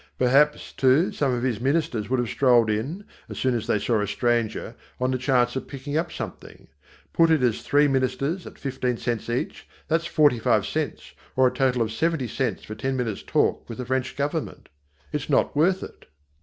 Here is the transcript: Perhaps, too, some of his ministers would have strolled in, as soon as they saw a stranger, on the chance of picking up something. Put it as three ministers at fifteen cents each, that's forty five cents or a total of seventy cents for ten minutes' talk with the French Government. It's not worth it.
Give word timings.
Perhaps, 0.17 0.71
too, 0.73 1.11
some 1.11 1.31
of 1.31 1.43
his 1.43 1.61
ministers 1.61 2.09
would 2.09 2.17
have 2.17 2.27
strolled 2.27 2.71
in, 2.71 3.05
as 3.29 3.37
soon 3.37 3.53
as 3.53 3.67
they 3.67 3.77
saw 3.77 4.01
a 4.01 4.07
stranger, 4.07 4.73
on 4.99 5.11
the 5.11 5.17
chance 5.19 5.55
of 5.55 5.67
picking 5.67 5.95
up 5.95 6.11
something. 6.11 6.69
Put 7.13 7.29
it 7.29 7.43
as 7.43 7.61
three 7.61 7.87
ministers 7.87 8.47
at 8.47 8.57
fifteen 8.57 8.97
cents 8.97 9.29
each, 9.29 9.67
that's 9.87 10.07
forty 10.07 10.39
five 10.39 10.65
cents 10.65 11.13
or 11.35 11.45
a 11.45 11.51
total 11.53 11.83
of 11.83 11.91
seventy 11.91 12.27
cents 12.27 12.63
for 12.63 12.73
ten 12.73 12.97
minutes' 12.97 13.21
talk 13.21 13.69
with 13.69 13.77
the 13.77 13.85
French 13.85 14.15
Government. 14.15 14.69
It's 15.13 15.29
not 15.29 15.55
worth 15.55 15.83
it. 15.83 16.07